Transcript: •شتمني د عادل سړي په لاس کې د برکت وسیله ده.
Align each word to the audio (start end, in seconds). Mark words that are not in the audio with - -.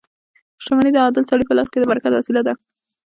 •شتمني 0.63 0.91
د 0.93 0.97
عادل 1.03 1.23
سړي 1.31 1.43
په 1.47 1.53
لاس 1.57 1.69
کې 1.71 1.79
د 1.79 1.85
برکت 1.91 2.11
وسیله 2.15 2.41
ده. 2.47 2.53